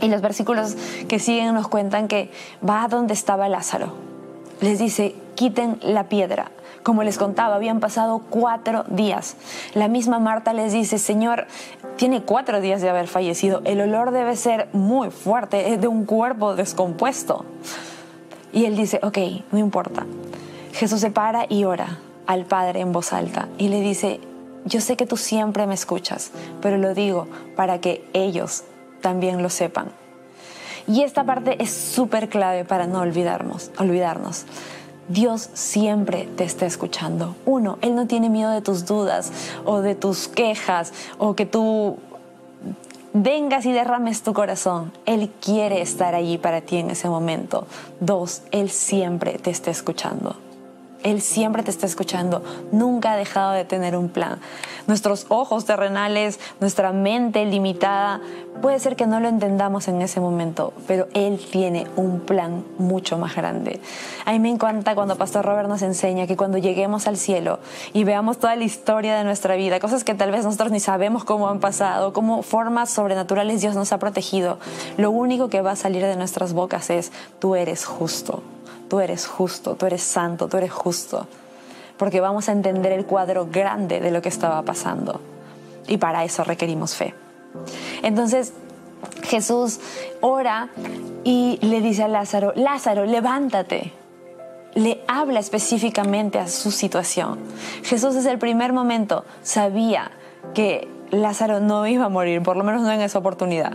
Y 0.00 0.08
los 0.08 0.22
versículos 0.22 0.76
que 1.08 1.18
siguen 1.18 1.54
nos 1.54 1.68
cuentan 1.68 2.08
que 2.08 2.30
va 2.66 2.84
a 2.84 2.88
donde 2.88 3.14
estaba 3.14 3.48
Lázaro. 3.48 3.92
Les 4.60 4.78
dice, 4.78 5.14
quiten 5.34 5.78
la 5.82 6.08
piedra. 6.08 6.50
Como 6.84 7.02
les 7.02 7.18
contaba, 7.18 7.56
habían 7.56 7.80
pasado 7.80 8.20
cuatro 8.30 8.84
días. 8.88 9.36
La 9.74 9.88
misma 9.88 10.20
Marta 10.20 10.52
les 10.52 10.72
dice, 10.72 10.98
Señor, 10.98 11.46
tiene 11.96 12.22
cuatro 12.22 12.60
días 12.60 12.82
de 12.82 12.90
haber 12.90 13.08
fallecido. 13.08 13.62
El 13.64 13.80
olor 13.80 14.10
debe 14.10 14.36
ser 14.36 14.68
muy 14.72 15.10
fuerte, 15.10 15.72
es 15.72 15.80
de 15.80 15.88
un 15.88 16.04
cuerpo 16.04 16.54
descompuesto. 16.54 17.46
Y 18.52 18.66
él 18.66 18.76
dice, 18.76 19.00
ok, 19.02 19.18
no 19.50 19.58
importa. 19.58 20.04
Jesús 20.74 21.00
se 21.00 21.10
para 21.10 21.46
y 21.48 21.64
ora 21.64 21.98
al 22.26 22.44
Padre 22.44 22.80
en 22.80 22.92
voz 22.92 23.12
alta 23.12 23.48
y 23.58 23.68
le 23.68 23.80
dice, 23.80 24.20
yo 24.66 24.80
sé 24.80 24.96
que 24.96 25.06
tú 25.06 25.16
siempre 25.16 25.66
me 25.66 25.74
escuchas, 25.74 26.32
pero 26.60 26.76
lo 26.76 26.94
digo 26.94 27.28
para 27.56 27.80
que 27.80 28.06
ellos 28.12 28.64
también 29.00 29.42
lo 29.42 29.48
sepan. 29.48 29.88
Y 30.86 31.02
esta 31.02 31.24
parte 31.24 31.62
es 31.62 31.70
súper 31.70 32.28
clave 32.28 32.64
para 32.66 32.86
no 32.86 33.00
olvidarnos, 33.00 33.70
olvidarnos. 33.78 34.44
Dios 35.08 35.50
siempre 35.54 36.28
te 36.36 36.44
está 36.44 36.66
escuchando. 36.66 37.34
Uno, 37.44 37.78
Él 37.82 37.94
no 37.94 38.06
tiene 38.06 38.30
miedo 38.30 38.50
de 38.50 38.62
tus 38.62 38.86
dudas 38.86 39.32
o 39.64 39.80
de 39.80 39.94
tus 39.94 40.28
quejas 40.28 40.92
o 41.18 41.34
que 41.34 41.46
tú 41.46 41.98
vengas 43.12 43.64
y 43.66 43.72
derrames 43.72 44.22
tu 44.22 44.34
corazón. 44.34 44.92
Él 45.06 45.30
quiere 45.40 45.80
estar 45.80 46.14
allí 46.14 46.38
para 46.38 46.60
ti 46.60 46.76
en 46.76 46.90
ese 46.90 47.08
momento. 47.08 47.66
Dos, 48.00 48.42
Él 48.50 48.70
siempre 48.70 49.38
te 49.38 49.50
está 49.50 49.70
escuchando. 49.70 50.36
Él 51.04 51.20
siempre 51.20 51.62
te 51.62 51.70
está 51.70 51.84
escuchando, 51.84 52.42
nunca 52.72 53.12
ha 53.12 53.16
dejado 53.16 53.52
de 53.52 53.66
tener 53.66 53.94
un 53.94 54.08
plan. 54.08 54.40
Nuestros 54.86 55.26
ojos 55.28 55.66
terrenales, 55.66 56.40
nuestra 56.60 56.92
mente 56.92 57.44
limitada, 57.44 58.22
puede 58.62 58.78
ser 58.78 58.96
que 58.96 59.06
no 59.06 59.20
lo 59.20 59.28
entendamos 59.28 59.86
en 59.88 60.00
ese 60.00 60.18
momento, 60.20 60.72
pero 60.86 61.06
Él 61.12 61.38
tiene 61.52 61.86
un 61.96 62.20
plan 62.20 62.64
mucho 62.78 63.18
más 63.18 63.36
grande. 63.36 63.80
A 64.24 64.32
mí 64.32 64.38
me 64.38 64.48
encanta 64.48 64.94
cuando 64.94 65.16
Pastor 65.16 65.44
Robert 65.44 65.68
nos 65.68 65.82
enseña 65.82 66.26
que 66.26 66.38
cuando 66.38 66.56
lleguemos 66.56 67.06
al 67.06 67.18
cielo 67.18 67.58
y 67.92 68.04
veamos 68.04 68.38
toda 68.38 68.56
la 68.56 68.64
historia 68.64 69.14
de 69.16 69.24
nuestra 69.24 69.56
vida, 69.56 69.80
cosas 69.80 70.04
que 70.04 70.14
tal 70.14 70.30
vez 70.30 70.46
nosotros 70.46 70.72
ni 70.72 70.80
sabemos 70.80 71.24
cómo 71.24 71.50
han 71.50 71.60
pasado, 71.60 72.14
cómo 72.14 72.42
formas 72.42 72.88
sobrenaturales 72.88 73.60
Dios 73.60 73.74
nos 73.74 73.92
ha 73.92 73.98
protegido, 73.98 74.58
lo 74.96 75.10
único 75.10 75.50
que 75.50 75.60
va 75.60 75.72
a 75.72 75.76
salir 75.76 76.02
de 76.02 76.16
nuestras 76.16 76.54
bocas 76.54 76.88
es, 76.88 77.12
tú 77.40 77.56
eres 77.56 77.84
justo 77.84 78.42
tú 78.88 79.00
eres 79.00 79.26
justo, 79.26 79.74
tú 79.76 79.86
eres 79.86 80.02
santo, 80.02 80.48
tú 80.48 80.56
eres 80.56 80.72
justo. 80.72 81.26
Porque 81.96 82.20
vamos 82.20 82.48
a 82.48 82.52
entender 82.52 82.92
el 82.92 83.06
cuadro 83.06 83.46
grande 83.50 84.00
de 84.00 84.10
lo 84.10 84.20
que 84.20 84.28
estaba 84.28 84.62
pasando. 84.62 85.20
Y 85.86 85.98
para 85.98 86.24
eso 86.24 86.44
requerimos 86.44 86.94
fe. 86.94 87.14
Entonces 88.02 88.52
Jesús 89.22 89.80
ora 90.20 90.68
y 91.22 91.58
le 91.62 91.80
dice 91.80 92.04
a 92.04 92.08
Lázaro, 92.08 92.52
Lázaro, 92.56 93.04
levántate. 93.04 93.92
Le 94.74 95.02
habla 95.06 95.38
específicamente 95.38 96.38
a 96.38 96.48
su 96.48 96.72
situación. 96.72 97.38
Jesús 97.84 98.14
desde 98.14 98.32
el 98.32 98.38
primer 98.38 98.72
momento 98.72 99.24
sabía 99.42 100.10
que 100.52 100.88
Lázaro 101.10 101.60
no 101.60 101.86
iba 101.86 102.06
a 102.06 102.08
morir, 102.08 102.42
por 102.42 102.56
lo 102.56 102.64
menos 102.64 102.82
no 102.82 102.90
en 102.90 103.00
esa 103.00 103.18
oportunidad. 103.18 103.74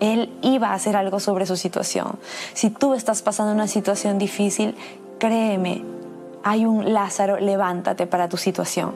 Él 0.00 0.32
iba 0.40 0.68
a 0.68 0.74
hacer 0.74 0.96
algo 0.96 1.20
sobre 1.20 1.46
su 1.46 1.56
situación. 1.56 2.18
Si 2.54 2.70
tú 2.70 2.94
estás 2.94 3.22
pasando 3.22 3.52
una 3.52 3.68
situación 3.68 4.18
difícil, 4.18 4.74
créeme, 5.18 5.84
hay 6.42 6.64
un 6.64 6.92
Lázaro, 6.92 7.38
levántate 7.38 8.06
para 8.06 8.28
tu 8.28 8.38
situación. 8.38 8.92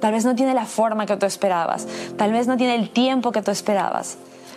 Tal 0.00 0.12
vez 0.12 0.24
no 0.24 0.34
tiene 0.34 0.54
la 0.54 0.64
forma 0.64 1.06
que 1.06 1.16
tú 1.16 1.26
esperabas, 1.26 1.86
tal 2.16 2.32
vez 2.32 2.46
no 2.46 2.56
tiene 2.56 2.74
el 2.74 2.90
tiempo 2.90 3.32
que 3.32 3.42
tú 3.42 3.50
esperabas, 3.50 4.16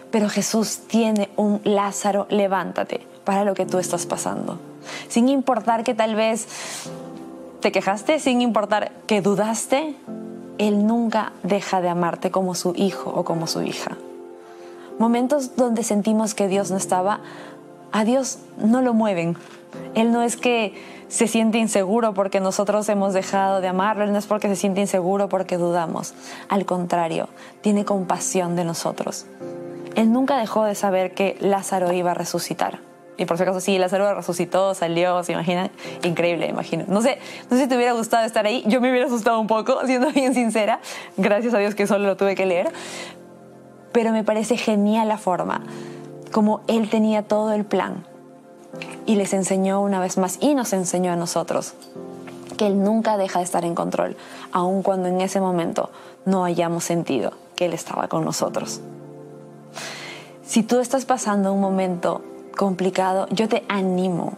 pero 0.10 0.30
Jesús 0.30 0.80
tiene 0.88 1.30
un 1.36 1.62
Lázaro, 1.64 2.26
levántate 2.30 3.06
para 3.26 3.44
lo 3.44 3.54
que 3.54 3.66
tú 3.66 3.78
estás 3.78 4.06
pasando. 4.06 4.58
Sin 5.08 5.30
importar 5.30 5.84
que 5.84 5.94
tal 5.94 6.16
vez 6.16 6.48
te 7.60 7.72
quejaste, 7.72 8.20
sin 8.20 8.42
importar 8.42 8.92
que 9.06 9.22
dudaste, 9.22 9.96
Él 10.58 10.88
nunca 10.88 11.34
deja 11.44 11.82
de 11.82 11.90
amarte 11.90 12.32
como 12.32 12.56
su 12.56 12.74
hijo 12.76 13.10
o 13.10 13.24
como 13.24 13.48
su 13.48 13.62
hija 13.62 13.98
momentos 15.00 15.56
donde 15.56 15.84
sentimos 15.84 16.36
que 16.36 16.48
Dios 16.48 16.70
no 16.70 16.78
estaba, 16.78 17.22
a 17.92 18.04
Dios 18.04 18.40
no 18.58 18.82
lo 18.82 18.94
mueven. 18.94 19.36
Él 19.96 20.12
no 20.12 20.22
es 20.22 20.38
que 20.38 20.74
se 21.08 21.28
siente 21.28 21.58
inseguro 21.58 22.14
porque 22.14 22.40
nosotros 22.40 22.88
hemos 22.90 23.14
dejado 23.14 23.62
de 23.62 23.68
amarlo, 23.68 24.04
Él 24.04 24.12
no 24.12 24.20
es 24.20 24.28
porque 24.28 24.48
se 24.48 24.56
siente 24.56 24.82
inseguro 24.82 25.28
porque 25.28 25.58
dudamos. 25.58 26.14
Al 26.50 26.66
contrario, 26.66 27.30
tiene 27.62 27.86
compasión 27.86 28.56
de 28.56 28.64
nosotros. 28.64 29.26
Él 29.96 30.12
nunca 30.12 30.38
dejó 30.38 30.66
de 30.66 30.76
saber 30.76 31.14
que 31.14 31.36
Lázaro 31.40 31.92
iba 31.92 32.12
a 32.12 32.14
resucitar. 32.14 32.80
Y 33.18 33.26
por 33.26 33.36
si 33.36 33.44
acaso, 33.44 33.60
sí, 33.60 33.78
Lázaro 33.78 34.14
resucitó, 34.14 34.74
salió, 34.74 35.22
¿se 35.24 35.34
imaginan? 35.34 35.72
Increíble, 36.04 36.48
imagino. 36.48 36.86
No 36.88 37.02
sé, 37.02 37.18
no 37.50 37.58
sé 37.58 37.64
si 37.64 37.70
te 37.70 37.76
hubiera 37.76 37.92
gustado 37.92 38.26
estar 38.26 38.46
ahí. 38.46 38.64
Yo 38.68 38.80
me 38.80 38.90
hubiera 38.92 39.08
asustado 39.08 39.42
un 39.42 39.48
poco, 39.48 39.86
siendo 39.86 40.10
bien 40.12 40.34
sincera. 40.34 40.80
Gracias 41.18 41.54
a 41.54 41.58
Dios 41.58 41.76
que 41.76 41.86
solo 41.86 42.06
lo 42.06 42.16
tuve 42.16 42.36
que 42.36 42.46
leer 42.46 42.72
pero 43.92 44.12
me 44.12 44.24
parece 44.24 44.58
genial 44.58 45.08
la 45.08 45.18
forma 45.18 45.62
como 46.32 46.62
Él 46.68 46.90
tenía 46.90 47.24
todo 47.24 47.54
el 47.54 47.66
plan 47.66 48.06
y 49.06 49.16
les 49.16 49.34
enseñó 49.34 49.82
una 49.82 50.00
vez 50.00 50.18
más 50.18 50.38
y 50.40 50.54
nos 50.54 50.74
enseñó 50.74 51.12
a 51.12 51.16
nosotros 51.16 51.74
que 52.58 52.68
Él 52.68 52.84
nunca 52.84 53.18
deja 53.18 53.40
de 53.40 53.46
estar 53.46 53.64
en 53.64 53.74
control, 53.74 54.18
aun 54.52 54.84
cuando 54.84 55.08
en 55.08 55.22
ese 55.22 55.40
momento 55.40 55.92
no 56.26 56.44
hayamos 56.44 56.84
sentido 56.84 57.32
que 57.56 57.66
Él 57.66 57.74
estaba 57.74 58.10
con 58.10 58.26
nosotros. 58.26 58.82
Si 60.44 60.64
tú 60.64 60.80
estás 60.80 61.06
pasando 61.06 61.54
un 61.54 61.62
momento 61.62 62.22
complicado, 62.58 63.28
yo 63.32 63.48
te 63.48 63.64
animo 63.70 64.34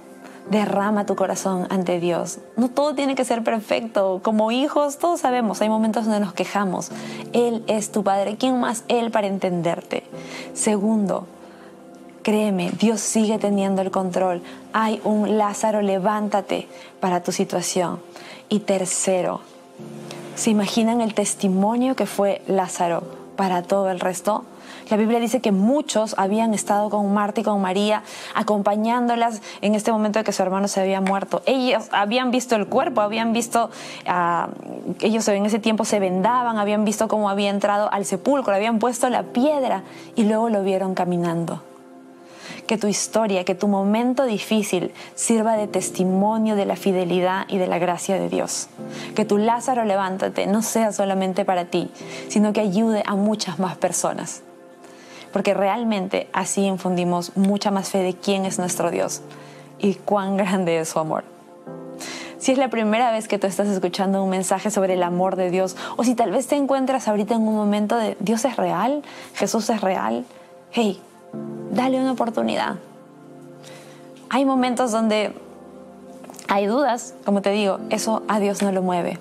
derrama 0.50 1.06
tu 1.06 1.16
corazón 1.16 1.68
ante 1.70 2.00
Dios. 2.00 2.40
No 2.58 2.70
todo 2.70 2.96
tiene 2.96 3.16
que 3.16 3.26
ser 3.26 3.44
perfecto. 3.44 4.20
Como 4.24 4.52
hijos, 4.52 4.98
todos 4.98 5.22
sabemos, 5.22 5.62
hay 5.62 5.70
momentos 5.70 6.06
donde 6.06 6.20
nos 6.20 6.34
quejamos. 6.34 6.92
Él 7.34 7.64
es 7.68 7.92
tu 7.92 8.04
Padre. 8.04 8.38
¿Quién 8.38 8.60
más 8.60 8.84
Él 8.88 9.12
para 9.12 9.28
entenderte? 9.28 10.04
Segundo, 10.54 11.28
créeme, 12.24 12.72
Dios 12.72 13.02
sigue 13.02 13.38
teniendo 13.38 13.82
el 13.82 13.92
control. 13.92 14.42
Hay 14.74 15.02
un 15.04 15.38
Lázaro, 15.38 15.82
levántate 15.82 16.68
para 17.00 17.24
tu 17.24 17.32
situación. 17.32 18.00
Y 18.50 18.60
tercero, 18.60 19.42
¿se 20.36 20.50
imaginan 20.50 21.02
el 21.02 21.14
testimonio 21.14 21.96
que 21.96 22.06
fue 22.06 22.42
Lázaro 22.48 23.04
para 23.36 23.64
todo 23.64 23.90
el 23.90 24.00
resto? 24.00 24.44
La 24.92 24.98
Biblia 24.98 25.22
dice 25.22 25.40
que 25.40 25.54
muchos 25.54 26.16
habían 26.18 26.54
estado 26.54 26.90
con 26.90 27.14
Marta 27.14 27.40
y 27.40 27.44
con 27.46 27.62
María, 27.62 28.04
acompañándolas 28.36 29.42
en 29.62 29.74
este 29.74 29.90
momento 29.90 30.20
de 30.20 30.26
que 30.26 30.34
su 30.34 30.44
hermano 30.44 30.68
se 30.68 30.82
había 30.82 31.00
muerto. 31.00 31.42
Ellos 31.46 31.88
habían 31.94 32.30
visto 32.30 32.58
el 32.58 32.68
cuerpo, 32.68 33.00
habían 33.00 33.32
visto, 33.32 33.70
uh, 34.06 34.52
ellos 35.00 35.26
en 35.30 35.46
ese 35.46 35.60
tiempo 35.60 35.86
se 35.86 36.02
vendaban, 36.02 36.58
habían 36.58 36.84
visto 36.84 37.08
cómo 37.08 37.30
había 37.30 37.50
entrado 37.52 37.90
al 37.94 38.04
sepulcro, 38.04 38.54
habían 38.54 38.80
puesto 38.80 39.10
la 39.10 39.24
piedra 39.24 39.84
y 40.18 40.26
luego 40.26 40.50
lo 40.50 40.62
vieron 40.62 40.94
caminando 40.94 41.64
que 42.68 42.78
tu 42.78 42.88
historia, 42.88 43.46
que 43.46 43.56
tu 43.56 43.70
momento 43.70 44.26
difícil 44.26 44.92
sirva 45.16 45.56
de 45.56 45.68
testimonio 45.68 46.58
de 46.58 46.66
la 46.66 46.76
fidelidad 46.76 47.46
y 47.48 47.58
de 47.58 47.68
la 47.68 47.80
gracia 47.80 48.20
de 48.20 48.28
Dios. 48.28 48.68
Que 49.16 49.24
tu 49.24 49.38
Lázaro 49.38 49.84
levántate 49.86 50.48
no 50.48 50.62
sea 50.62 50.92
solamente 50.92 51.44
para 51.46 51.66
ti, 51.66 51.90
sino 52.28 52.52
que 52.52 52.60
ayude 52.60 53.04
a 53.06 53.16
muchas 53.16 53.58
más 53.58 53.78
personas 53.78 54.44
porque 55.32 55.54
realmente 55.54 56.30
así 56.34 56.62
infundimos 56.66 57.36
mucha 57.36 57.72
más 57.72 57.90
fe 57.90 58.00
de 58.00 58.14
quién 58.14 58.46
es 58.46 58.60
nuestro 58.60 58.92
Dios 58.92 59.22
y 59.80 59.96
cuán 59.96 60.38
grande 60.38 60.80
es 60.80 60.90
su 60.90 61.00
amor. 61.00 61.24
Si 62.38 62.52
es 62.52 62.58
la 62.58 62.70
primera 62.70 63.12
vez 63.12 63.28
que 63.28 63.38
tú 63.38 63.46
estás 63.46 63.68
escuchando 63.68 64.24
un 64.24 64.30
mensaje 64.32 64.72
sobre 64.72 64.96
el 64.96 65.04
amor 65.04 65.36
de 65.36 65.52
Dios, 65.52 65.78
o 65.96 66.04
si 66.04 66.16
tal 66.16 66.32
vez 66.32 66.48
te 66.48 66.56
encuentras 66.56 67.08
ahorita 67.08 67.36
en 67.36 67.42
un 67.42 67.56
momento 67.56 67.96
de 67.98 68.18
Dios 68.20 68.46
es 68.46 68.58
real, 68.58 69.04
Jesús 69.36 69.70
es 69.70 69.82
real, 69.82 70.26
hey, 70.72 71.00
dale 71.72 72.00
una 72.00 72.14
oportunidad. 72.14 72.78
Hay 74.30 74.46
momentos 74.46 74.92
donde 74.92 75.34
hay 76.48 76.66
dudas, 76.66 77.14
como 77.26 77.44
te 77.44 77.52
digo, 77.52 77.78
eso 77.92 78.24
a 78.28 78.40
Dios 78.40 78.64
no 78.64 78.72
lo 78.72 78.82
mueve, 78.82 79.20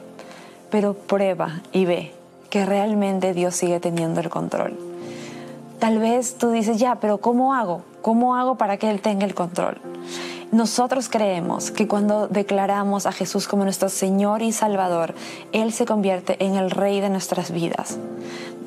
pero 0.70 0.94
prueba 0.94 1.60
y 1.72 1.84
ve 1.84 2.14
que 2.48 2.64
realmente 2.64 3.34
Dios 3.34 3.54
sigue 3.54 3.80
teniendo 3.80 4.20
el 4.20 4.30
control 4.30 4.89
tal 5.80 5.99
vez 5.99 6.37
tú 6.37 6.50
dices, 6.50 6.78
ya, 6.78 6.96
pero 7.00 7.18
¿cómo 7.18 7.54
hago? 7.54 7.82
¿Cómo 8.02 8.37
hago 8.37 8.56
para 8.56 8.76
que 8.76 8.88
Él 8.90 9.00
tenga 9.00 9.26
el 9.26 9.34
control? 9.34 9.80
Nosotros 10.52 11.08
creemos 11.08 11.70
que 11.70 11.88
cuando 11.88 12.28
declaramos 12.28 13.06
a 13.06 13.12
Jesús 13.12 13.49
como 13.49 13.64
nuestro 13.64 13.88
Señor 13.88 14.42
y 14.42 14.52
Salvador, 14.52 15.14
Él 15.52 15.72
se 15.72 15.87
convierte 15.87 16.44
en 16.44 16.54
el 16.54 16.70
Rey 16.70 17.00
de 17.00 17.08
nuestras 17.08 17.50
vidas. 17.50 17.99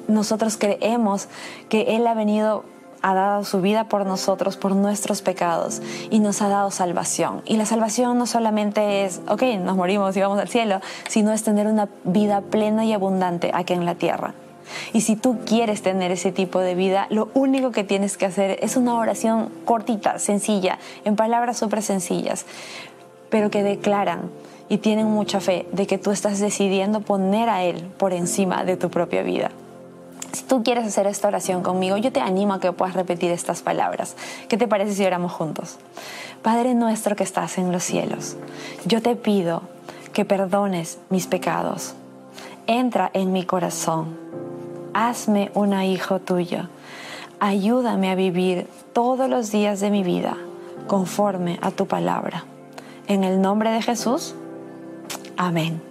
Nosotros 0.07 0.57
creemos 0.57 1.27
que 1.69 1.95
Él 1.95 2.07
ha 2.07 2.13
venido 2.13 2.65
ha 3.03 3.13
dado 3.13 3.43
su 3.43 3.59
vida 3.59 3.89
por 3.89 4.05
nosotros, 4.05 4.55
por 4.55 4.73
nuestros 4.75 5.21
pecados, 5.21 5.81
y 6.09 6.19
nos 6.19 6.41
ha 6.41 6.47
dado 6.47 6.71
salvación. 6.71 7.41
Y 7.45 7.57
la 7.57 7.65
salvación 7.65 8.17
no 8.17 8.25
solamente 8.25 9.03
es, 9.03 9.19
ok, 9.27 9.43
nos 9.59 9.75
morimos 9.75 10.15
y 10.15 10.21
vamos 10.21 10.39
al 10.39 10.47
cielo, 10.47 10.79
sino 11.09 11.33
es 11.33 11.43
tener 11.43 11.67
una 11.67 11.89
vida 12.05 12.39
plena 12.39 12.85
y 12.85 12.93
abundante 12.93 13.51
aquí 13.53 13.73
en 13.73 13.85
la 13.85 13.95
tierra. 13.95 14.33
Y 14.93 15.01
si 15.01 15.15
tú 15.15 15.39
quieres 15.45 15.81
tener 15.81 16.11
ese 16.11 16.31
tipo 16.31 16.59
de 16.59 16.75
vida, 16.75 17.07
lo 17.09 17.29
único 17.33 17.71
que 17.71 17.83
tienes 17.83 18.17
que 18.17 18.25
hacer 18.25 18.59
es 18.61 18.77
una 18.77 18.95
oración 18.95 19.49
cortita, 19.65 20.19
sencilla, 20.19 20.79
en 21.05 21.15
palabras 21.15 21.57
súper 21.57 21.81
sencillas, 21.81 22.45
pero 23.29 23.49
que 23.49 23.63
declaran 23.63 24.29
y 24.69 24.77
tienen 24.77 25.07
mucha 25.07 25.39
fe 25.39 25.67
de 25.71 25.87
que 25.87 25.97
tú 25.97 26.11
estás 26.11 26.39
decidiendo 26.39 27.01
poner 27.01 27.49
a 27.49 27.63
Él 27.63 27.83
por 27.97 28.13
encima 28.13 28.63
de 28.63 28.77
tu 28.77 28.89
propia 28.89 29.23
vida. 29.23 29.51
Si 30.31 30.43
tú 30.45 30.63
quieres 30.63 30.85
hacer 30.87 31.05
esta 31.05 31.27
oración 31.27 31.61
conmigo, 31.61 31.97
yo 31.97 32.11
te 32.11 32.19
animo 32.19 32.55
a 32.55 32.59
que 32.59 32.71
puedas 32.71 32.95
repetir 32.95 33.29
estas 33.29 33.61
palabras. 33.61 34.15
¿Qué 34.49 34.57
te 34.57 34.67
parece 34.67 34.95
si 34.95 35.05
oramos 35.05 35.31
juntos? 35.31 35.77
Padre 36.41 36.73
nuestro 36.73 37.15
que 37.15 37.23
estás 37.23 37.59
en 37.59 37.71
los 37.71 37.83
cielos, 37.83 38.35
yo 38.85 39.01
te 39.01 39.15
pido 39.15 39.61
que 40.11 40.25
perdones 40.25 40.97
mis 41.09 41.27
pecados. 41.27 41.93
Entra 42.65 43.11
en 43.13 43.31
mi 43.31 43.45
corazón 43.45 44.17
hazme 44.93 45.51
una 45.53 45.85
hijo 45.85 46.19
tuyo. 46.19 46.67
Ayúdame 47.39 48.11
a 48.11 48.15
vivir 48.15 48.67
todos 48.93 49.29
los 49.29 49.51
días 49.51 49.79
de 49.79 49.89
mi 49.89 50.03
vida 50.03 50.37
conforme 50.87 51.59
a 51.61 51.71
tu 51.71 51.87
palabra. 51.87 52.45
En 53.07 53.23
el 53.23 53.41
nombre 53.41 53.71
de 53.71 53.81
Jesús, 53.81 54.35
amén. 55.37 55.81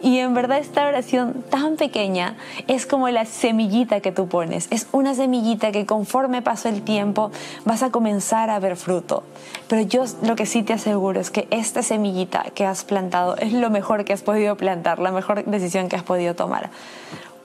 Y 0.00 0.18
en 0.18 0.34
verdad 0.34 0.58
esta 0.58 0.86
oración 0.86 1.42
tan 1.50 1.76
pequeña 1.76 2.36
es 2.68 2.86
como 2.86 3.08
la 3.08 3.24
semillita 3.24 4.00
que 4.00 4.12
tú 4.12 4.28
pones. 4.28 4.68
Es 4.70 4.86
una 4.92 5.14
semillita 5.14 5.72
que 5.72 5.86
conforme 5.86 6.42
pasó 6.42 6.68
el 6.68 6.82
tiempo 6.82 7.30
vas 7.64 7.82
a 7.82 7.90
comenzar 7.90 8.50
a 8.50 8.58
ver 8.58 8.76
fruto. 8.76 9.24
Pero 9.68 9.82
yo 9.82 10.04
lo 10.22 10.36
que 10.36 10.46
sí 10.46 10.62
te 10.62 10.74
aseguro 10.74 11.18
es 11.18 11.30
que 11.30 11.48
esta 11.50 11.82
semillita 11.82 12.44
que 12.54 12.66
has 12.66 12.84
plantado 12.84 13.36
es 13.36 13.52
lo 13.52 13.70
mejor 13.70 14.04
que 14.04 14.12
has 14.12 14.22
podido 14.22 14.56
plantar, 14.56 14.98
la 14.98 15.12
mejor 15.12 15.44
decisión 15.44 15.88
que 15.88 15.96
has 15.96 16.02
podido 16.02 16.34
tomar. 16.34 16.70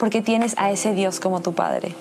Porque 0.01 0.23
tienes 0.23 0.55
a 0.57 0.71
ese 0.71 0.95
Dios 0.95 1.19
como 1.19 1.41
tu 1.41 1.53
Padre 1.53 1.93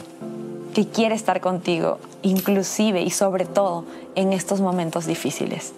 que 0.73 0.88
quiere 0.88 1.14
estar 1.14 1.42
contigo, 1.42 1.99
inclusive 2.23 3.02
y 3.02 3.11
sobre 3.11 3.45
todo 3.45 3.85
en 4.14 4.33
estos 4.33 4.62
momentos 4.62 5.04
difíciles. 5.04 5.75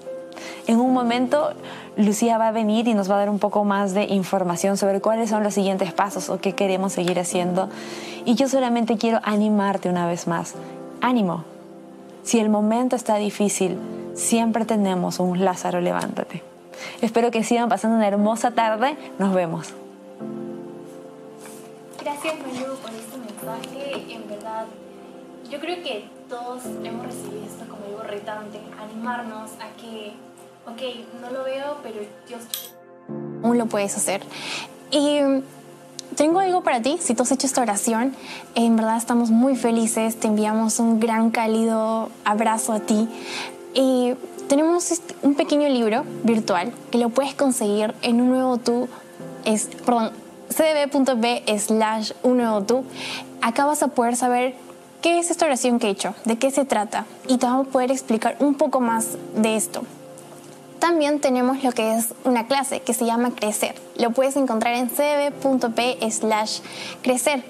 En 0.69 0.79
un 0.79 0.93
momento, 0.93 1.51
Lucía 1.97 2.39
va 2.39 2.47
a 2.47 2.53
venir 2.53 2.87
y 2.87 2.95
nos 2.95 3.11
va 3.11 3.17
a 3.17 3.19
dar 3.19 3.29
un 3.29 3.41
poco 3.41 3.65
más 3.65 3.93
de 3.93 4.05
información 4.05 4.77
sobre 4.77 5.01
cuáles 5.01 5.31
son 5.31 5.43
los 5.43 5.55
siguientes 5.55 5.93
pasos 5.93 6.31
o 6.31 6.39
qué 6.39 6.53
queremos 6.53 6.93
seguir 6.93 7.19
haciendo. 7.19 7.69
Y 8.25 8.37
yo 8.37 8.49
solamente 8.49 8.99
quiero 8.99 9.19
animarte 9.25 9.89
una 9.89 10.07
vez 10.07 10.29
más. 10.29 10.55
Ánimo. 11.01 11.43
Si 12.23 12.39
el 12.39 12.51
momento 12.51 12.95
está 12.95 13.17
difícil, 13.17 13.77
siempre 14.15 14.65
tenemos 14.65 15.19
un 15.19 15.45
Lázaro, 15.45 15.81
levántate. 15.81 16.45
Espero 17.01 17.33
que 17.33 17.43
sigan 17.43 17.69
pasando 17.69 17.97
una 17.97 18.07
hermosa 18.07 18.53
tarde. 18.53 18.97
Nos 19.19 19.35
vemos. 19.35 19.75
Gracias, 22.03 22.35
Manu, 22.39 22.75
por 22.77 22.91
este 22.91 23.17
mensaje. 23.17 24.15
En 24.15 24.29
verdad, 24.29 24.67
yo 25.51 25.61
creo 25.61 25.83
que 25.83 26.05
todos 26.29 26.63
hemos 26.83 27.07
recibido 27.07 27.45
esto 27.45 27.65
como 27.69 27.87
algo 27.87 28.03
retante, 28.03 28.59
animarnos 28.81 29.51
a 29.61 29.69
que 29.81 30.13
ok, 30.67 31.21
no 31.21 31.31
lo 31.31 31.45
veo, 31.45 31.77
pero 31.83 32.01
Dios... 32.29 32.43
Aún 33.43 33.59
lo 33.59 33.67
puedes 33.67 33.97
hacer. 33.97 34.23
Y 34.91 35.19
tengo 36.17 36.41
algo 36.41 36.63
para 36.63 36.83
ti, 36.83 36.99
si 37.01 37.15
tú 37.15 37.23
has 37.23 37.33
hecho 37.33 37.47
esta 37.47 37.63
oración, 37.63 38.15
en 38.55 38.77
verdad 38.77 38.97
estamos 38.97 39.31
muy 39.31 39.57
felices, 39.57 40.19
te 40.19 40.29
enviamos 40.29 40.79
un 40.79 41.01
gran 41.01 41.31
cálido 41.31 42.11
abrazo 42.25 42.73
a 42.73 42.81
ti. 42.81 43.09
Y 43.75 44.15
tenemos 44.49 45.01
un 45.23 45.35
pequeño 45.35 45.69
libro 45.69 46.05
virtual 46.25 46.73
que 46.91 46.99
lo 46.99 47.09
puedes 47.09 47.35
conseguir 47.35 47.95
en 48.03 48.21
un 48.21 48.29
nuevo 48.29 48.59
tú, 48.59 48.89
es, 49.45 49.67
perdón, 49.85 50.13
cdb.b 50.53 51.59
slash 51.59 52.13
un 52.23 52.39
nuevo 52.39 52.63
tú. 52.63 52.85
Acá 53.41 53.67
vas 53.67 53.83
a 53.83 53.89
poder 53.89 54.17
saber 54.17 54.55
qué 55.01 55.19
es 55.19 55.31
esta 55.31 55.47
oración 55.47 55.79
que 55.79 55.89
he 55.89 55.91
hecho, 55.91 56.15
de 56.25 56.39
qué 56.39 56.51
se 56.51 56.65
trata 56.65 57.07
y 57.27 57.39
te 57.39 57.47
vamos 57.47 57.69
a 57.69 57.71
poder 57.71 57.91
explicar 57.91 58.37
un 58.39 58.55
poco 58.55 58.81
más 58.81 59.17
de 59.35 59.57
esto. 59.57 59.83
También 60.83 61.21
tenemos 61.21 61.63
lo 61.63 61.71
que 61.71 61.95
es 61.95 62.13
una 62.25 62.49
clase 62.49 62.81
que 62.81 62.93
se 62.93 63.07
llama 63.07 63.31
Crecer. 63.37 63.77
Lo 64.01 64.11
puedes 64.11 64.35
encontrar 64.35 64.75
en 64.75 64.91
cb.p 64.91 66.11
slash 66.11 66.59
crecer. 67.03 67.45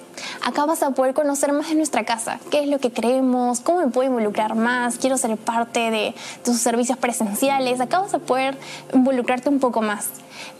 Acá 0.44 0.66
vas 0.66 0.82
a 0.82 0.90
poder 0.90 1.14
conocer 1.14 1.50
más 1.54 1.70
de 1.70 1.74
nuestra 1.74 2.04
casa, 2.04 2.38
qué 2.50 2.60
es 2.62 2.68
lo 2.68 2.78
que 2.78 2.92
creemos, 2.92 3.60
cómo 3.60 3.78
me 3.78 3.86
puedo 3.86 4.10
involucrar 4.10 4.54
más, 4.54 4.98
quiero 4.98 5.16
ser 5.16 5.34
parte 5.38 5.90
de, 5.90 6.14
tus 6.44 6.58
servicios 6.58 6.98
presenciales. 6.98 7.80
Acá 7.80 8.00
vas 8.00 8.12
a 8.12 8.18
poder 8.18 8.58
involucrarte 8.92 9.48
un 9.48 9.60
poco 9.60 9.80
más. 9.80 10.08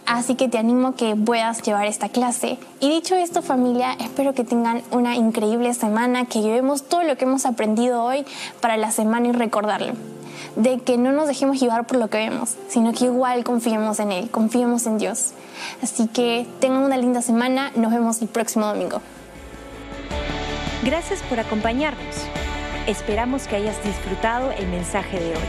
Así 0.07 0.35
que 0.35 0.49
te 0.49 0.57
animo 0.57 0.89
a 0.89 0.97
que 0.97 1.15
puedas 1.15 1.61
llevar 1.61 1.87
esta 1.87 2.09
clase. 2.09 2.57
Y 2.81 2.89
dicho 2.89 3.15
esto, 3.17 3.43
familia, 3.43 3.93
espero 4.01 4.33
que 4.33 4.45
tengan 4.45 4.83
una 4.91 5.15
increíble 5.15 5.75
semana, 5.75 6.25
que 6.25 6.41
llevemos 6.41 6.85
todo 6.85 7.03
lo 7.03 7.19
que 7.19 7.27
hemos 7.27 7.45
aprendido 7.45 8.03
hoy 8.03 8.25
para 8.63 8.79
la 8.79 8.91
semana 8.93 9.29
y 9.29 9.33
recordarlo 9.33 9.93
de 10.57 10.79
que 10.81 10.99
no 10.99 11.13
nos 11.13 11.29
dejemos 11.29 11.61
llevar 11.61 11.87
por 11.87 11.99
lo 11.99 12.09
que 12.09 12.19
vemos, 12.19 12.57
sino 12.69 12.93
que 12.93 13.07
igual 13.07 13.45
confiemos 13.45 14.01
en 14.01 14.13
Él, 14.13 14.31
confiemos 14.31 14.87
en 14.87 14.99
Dios. 14.99 15.33
Así 15.83 16.07
que 16.09 16.47
tengan 16.61 16.83
una 16.83 16.97
linda 16.97 17.23
semana, 17.23 17.73
nos 17.77 17.93
vemos 17.93 18.21
el 18.23 18.29
próximo 18.29 18.67
domingo. 18.67 19.01
Gracias 20.85 21.23
por 21.23 21.39
acompañarnos. 21.39 22.17
Esperamos 22.87 23.47
que 23.47 23.57
hayas 23.57 23.83
disfrutado 23.85 24.51
el 24.53 24.67
mensaje 24.69 25.21
de 25.21 25.31
hoy. 25.31 25.45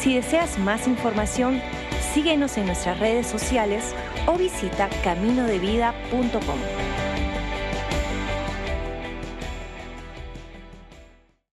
Si 0.00 0.14
deseas 0.14 0.58
más 0.58 0.86
información, 0.86 1.60
síguenos 2.14 2.56
en 2.56 2.66
nuestras 2.66 2.98
redes 3.00 3.26
sociales 3.26 3.94
o 4.26 4.34
visita 4.34 4.88
caminodevida.com. 5.02 6.97